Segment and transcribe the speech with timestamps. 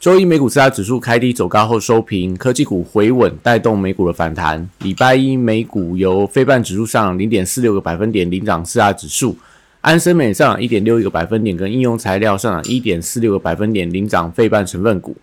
[0.00, 4.66] 周一美股四大指数开低走高后收平，科技股回稳带动美股的反弹。
[4.78, 9.36] 礼拜一美股由非半指数上涨零点四六个百分点领涨四大指数，
[9.82, 15.14] 安森美上涨一点六一个百分点，跟应用材料上涨一点四六个百分点领涨费半成分股。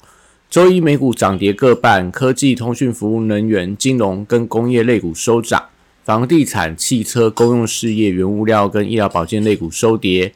[0.47, 5.63] 周一美股涨跌各半，科技、通讯服务、能源、金融跟工业类股收涨，
[6.05, 10.31] 房地产、汽车、公用事业、原物料跟医疗保健类股收跌。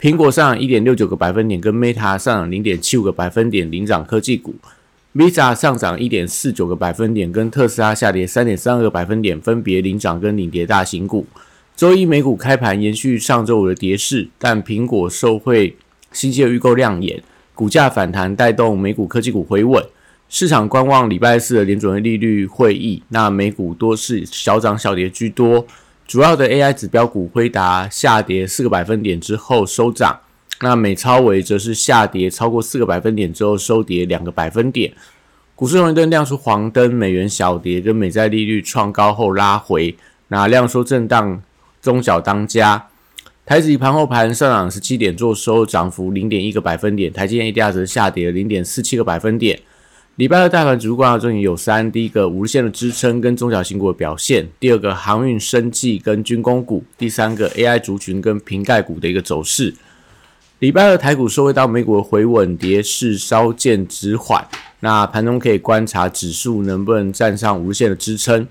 [0.00, 4.54] 苹果上涨一点六九个百分点，跟 Meta 上涨零点七五个百分点领涨科技股
[5.14, 11.26] ；Visa 上涨一点四九个百分点，跟特斯拉下跌三点三二个百分点分别领涨跟领跌大型股。
[11.76, 15.76] 周一美股开盘延续上周五的跌势，但苹果受惠
[16.12, 17.22] 新机的预购亮眼，
[17.54, 19.84] 股价反弹带动美股科技股回稳。
[20.30, 25.66] 市场观望礼拜四的联准会利率会议，那美股多是小涨小跌居多。
[26.10, 30.18] 主要的 AI 指标股辉达下跌四个百分点之后收涨，
[30.60, 34.92] 那美超维则是下跌超过四个百分点之后收跌两个百分点。
[35.54, 41.40] 股市红绿灯亮出黄灯，美元小跌跟美债利率创高后拉回，那量缩震荡，
[41.80, 42.88] 中小当家。
[43.46, 49.60] 台指盘后盘上涨十七点，做收涨幅零点一个百分点，台积电 ADR 则下跌零点四七个百分点。
[50.20, 59.74] 礼拜二大盘指数观察重点有三：第一个，五日线的支撑跟中小型股的表现；第二个，航运、生技跟军工股；第三个，AI 族群跟瓶盖股的一个走势。
[60.58, 64.46] 礼拜二台股收回到美股的回稳，跌势稍见止缓。
[64.80, 68.46] 那盘中可以观察指数能不能站上无限的支撑，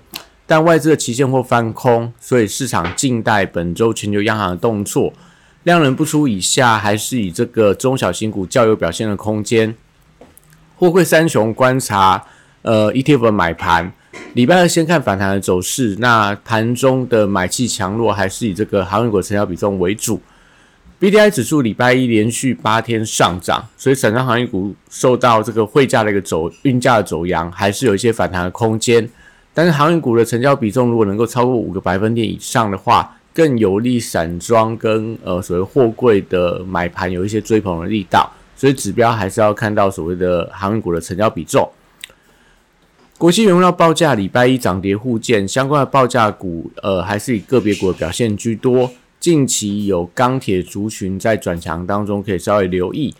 [0.48, 5.12] 但外资的期限或翻空，所以市场静待本周全球央行的动作。
[5.62, 9.76] 量能不出以下，还是以这个中小型股较有表现的空间。
[10.80, 12.24] 货柜三雄观察，
[12.62, 13.92] 呃，ETF 的买盘，
[14.32, 15.94] 礼拜二先看反弹的走势。
[15.98, 20.18] 那盘中的买气强弱还是以这个航运股成交比重为主。
[20.98, 29.06] BDI 指数礼拜一连续八天上涨，所以散装航运股受到这个汇价的一个走运价的走阳，还是有一些反弹的空间。
[29.52, 38.32] 但是航运股的成交比重如果能够超过五个百分点以上的话，更有利散装跟呃所谓货柜的买盘有一些追捧的力道。
[38.60, 41.66] 所以指标还是要看到所谓的航运股的成交比重。
[43.16, 48.90] 国际原料报价礼拜一涨跌互见，相关的报价股，呃，还是以个别股的表现居多。
[49.18, 53.14] 近期有钢铁族群在转强当中，可以稍微留意。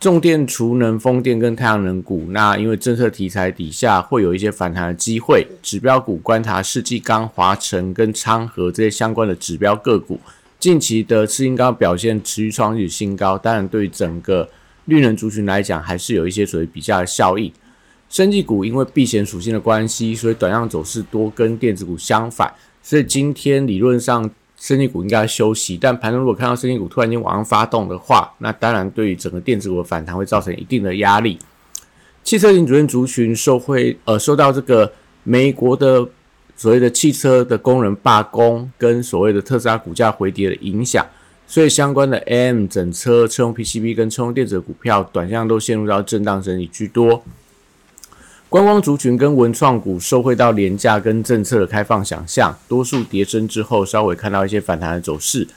[0.00, 5.46] 重电、储能、风电跟太阳能股，那因为政策题材底下会有一些反弹的机会。
[5.62, 10.18] 指标股观察世纪钢、华晨跟昌河这些相关的指标个股，
[10.58, 14.48] 近期的次新钢表现持续创历史新高，当然对整个。
[14.86, 17.52] 绿能族群来讲，还是有一些所谓比较的效应。
[18.08, 22.52] 生技股因为避险属性的关系，所以短量走势多，跟电子股相反。
[22.82, 31.38] 所以今天理论上生技股应该休息，但盘中如果看到生技股突然间往上发动的话，那当然对于整个电子股的反弹会造成一定的压力。
[32.24, 34.92] 汽车型主任族群受会呃受到这个
[35.22, 36.06] 美国的
[36.56, 41.06] 所谓的汽车的工人罢工，跟所谓的特斯拉股价回跌的影响。
[41.50, 47.24] 所以相关的 M 整车、车用 PCB 跟车用电子的股票，短向都陷入到震荡整理居多。
[48.48, 55.48] 观光族群跟文创股受惠到廉价跟政策的开放想象，多数跌升之后，稍微看到一些反弹的走势。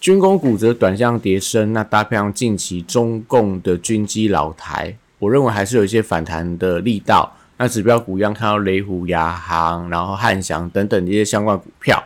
[0.00, 7.30] 军工股则短向跌升，那搭配上近期中共的军机老台，我认为还是有一些反弹的力道。
[7.58, 12.02] 那指标股一样看到雷虎、亚航，然后汉翔等等这些相关股票。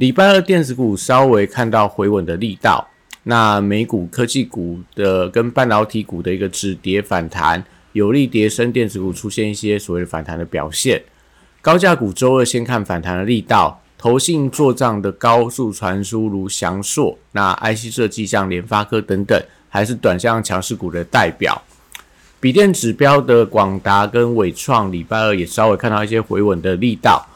[0.00, 2.88] 礼拜二电子股稍微看到回稳的力道，
[3.24, 7.62] 那美股科技股的跟半导体股的一个止跌反弹，
[7.92, 11.02] 有利跌升电子股出现一些所谓的反弹的表现。
[11.60, 19.38] 高价股周二先看反弹的力道，投信做账的高速传输如翔硕、那 IC 设计像联发科等等，
[19.68, 21.60] 还是短向强势股的代表。
[22.40, 27.26] 笔电指标的广达跟伟创，礼拜二也稍微看到一些回稳的力道。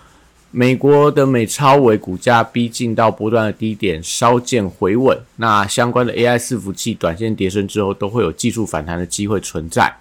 [0.56, 5.18] 美国的美超为股价逼近到波段的低点，稍见回稳。
[5.34, 9.92] 那相关的 AI 伺服器短线跌升之后，都会有技术反弹的机会存在。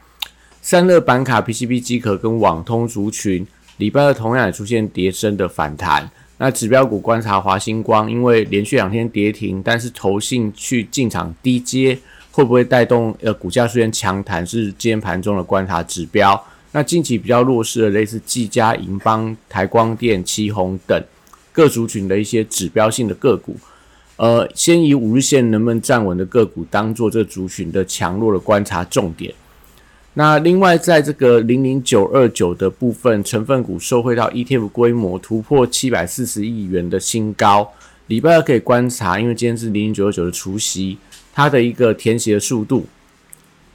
[0.61, 3.47] 散热板卡、PCB 机壳跟网通族群，
[3.77, 6.07] 礼拜二同样也出现跌升的反弹。
[6.37, 11.97] 那指标股观察华星光，因为连续两天跌停，但是投信去进场低接，
[12.29, 14.45] 会不会带动呃股价出现强弹？
[14.45, 16.39] 是今天盘中的观察指标。
[16.73, 21.01] 那近期比较弱势的，类似技嘉、银邦、台光电、旗宏等
[21.51, 23.55] 各族群的一些指标性的个股，
[24.15, 29.31] 呃，先以五日线能不能站稳的个股，当做这族群的强弱的观察重点。
[30.15, 37.71] 那另外，在这个零零九二九的部分成分股，受惠到 ETF 规模突破七百四十亿元的新高，
[38.07, 40.97] 礼拜二可以观察，因为今天是零零九二九的除夕，
[41.31, 42.87] 它的一个填写的速度。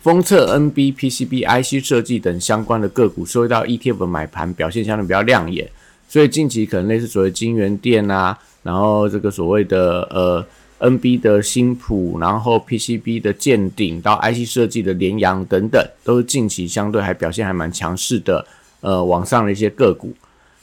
[0.01, 5.69] 封测、NB、PCB、IC 设计等相关的个股，受到 ETF 的买盘表现相对比较亮眼，
[6.09, 10.47] 所以近期可能类似所谓金源店啊，然后这个所谓的呃
[10.79, 18.47] NB 的新普，然后 PCB 的见顶到 IC 设计的联阳等等，都是近期相对还表现还蛮强势的
[18.81, 20.15] 呃往上的一些个股。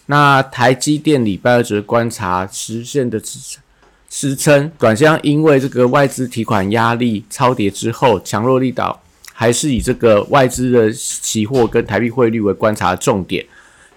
[0.06, 3.62] 那台积电礼拜二则观察实现的支撑
[4.08, 9.02] 支撑，短线因为这个外资提款压力超跌之后，强弱力道。
[9.38, 13.46] 还是以这个外资的期货跟台币汇率为观察重点。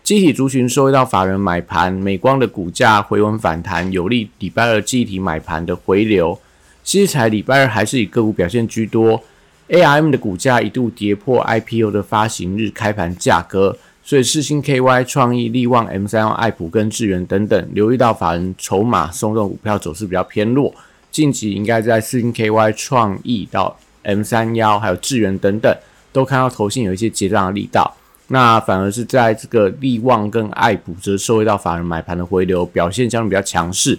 [0.02, 6.36] 机体族群收到法人买盘，美光的股价回稳反弹，有利礼拜二机体买盘的回流。
[6.82, 9.22] 西材礼拜二还是以个股表现居多。
[9.68, 20.74] ARM 的股价一度跌破 IPO 的发行日开盘价格，所以世星 KY、创意、力旺、M 三幺、爱普跟智源等等，留意到法人筹码松动，股票走势比较偏弱。
[21.12, 23.78] 近期应该在世星 KY、创意到。
[24.08, 25.70] M 三幺还有智源等等，
[26.12, 27.94] 都看到投信有一些结账的力道，
[28.28, 33.98] 那反而是在这个利旺跟爱普则受惠到法人买盘的回流，表现相对比较强势。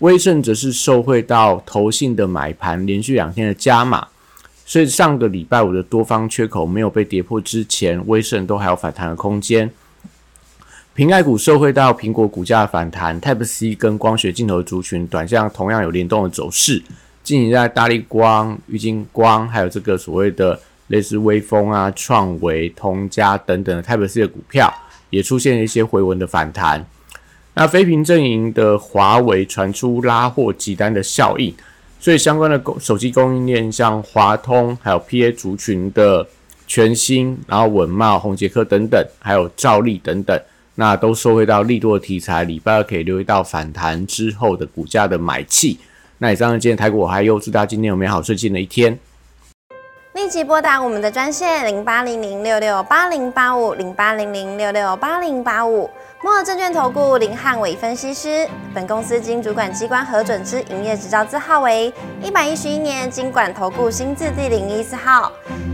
[0.00, 4.06] 威盛则是受惠到投信的买盘，连续两天的加码，
[4.66, 9.70] 所以上个礼拜五的多方缺口没有被跌破之前，威盛都还有反弹的空间。
[10.92, 16.82] 平爱股受惠到苹果股价的反弹，Type C 跟光学镜头族群短向同样有联动的走势。
[17.26, 20.56] 近期在大力光、玉金光，还有这个所谓的
[20.86, 24.72] 类似微风啊、创维、通家等等的 Type C 的股票，
[25.10, 26.86] 也出现了一些回文的反弹。
[27.54, 31.52] 那非屏阵营的华为传出拉货急单的效应，
[31.98, 36.24] 所以相关的供手机供应链，像华通、还有 PA 族群的
[36.68, 40.40] 全新，然后稳茂、宏杰科等等，还有兆利等等，
[40.76, 45.80] 那都收回到利多的题材，礼拜二可以留意到反弹之后的股价的买气。
[46.18, 48.98] 那以上今天台股我还有祝大家今天有美好顺心的一天。
[50.14, 55.90] 立即拨打我们的专线零八零零六六八零八五零八零零六六八零八五。
[56.22, 61.92] 摩尔证券投顾林汉伟分析师，本公司经主管机关核准之营业执照字号为
[62.22, 65.30] 一百一十一年经管投顾新字第零一四号。